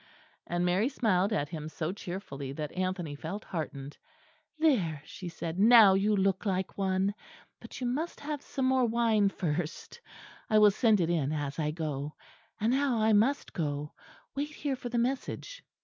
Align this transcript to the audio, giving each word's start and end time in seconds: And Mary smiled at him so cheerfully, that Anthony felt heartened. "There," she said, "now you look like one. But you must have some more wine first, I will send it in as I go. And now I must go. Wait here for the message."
And 0.47 0.65
Mary 0.65 0.89
smiled 0.89 1.31
at 1.31 1.49
him 1.49 1.69
so 1.69 1.91
cheerfully, 1.91 2.51
that 2.53 2.71
Anthony 2.71 3.13
felt 3.13 3.43
heartened. 3.43 3.97
"There," 4.57 5.03
she 5.05 5.29
said, 5.29 5.59
"now 5.59 5.93
you 5.93 6.15
look 6.15 6.43
like 6.43 6.75
one. 6.75 7.13
But 7.59 7.79
you 7.79 7.85
must 7.85 8.19
have 8.21 8.41
some 8.41 8.65
more 8.65 8.87
wine 8.87 9.29
first, 9.29 10.01
I 10.49 10.57
will 10.57 10.71
send 10.71 11.01
it 11.01 11.11
in 11.11 11.31
as 11.31 11.59
I 11.59 11.69
go. 11.69 12.15
And 12.59 12.71
now 12.73 12.97
I 12.99 13.13
must 13.13 13.53
go. 13.53 13.93
Wait 14.33 14.49
here 14.49 14.75
for 14.75 14.89
the 14.89 14.97
message." 14.97 15.63